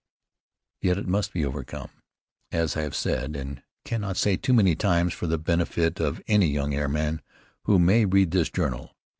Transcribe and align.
Yet 0.81 0.97
it 0.97 1.07
must 1.07 1.31
be 1.31 1.45
overcome, 1.45 1.91
as 2.51 2.75
I 2.75 2.81
have 2.81 2.95
said, 2.95 3.35
and 3.35 3.61
cannot 3.85 4.17
say 4.17 4.35
too 4.35 4.51
many 4.51 4.75
times 4.75 5.13
for 5.13 5.27
the 5.27 5.37
benefit 5.37 5.99
of 5.99 6.23
any 6.27 6.47
young 6.47 6.73
airman 6.73 7.21
who 7.65 7.77
may 7.77 8.05
read 8.05 8.31
this 8.31 8.49
journal. 8.49 8.95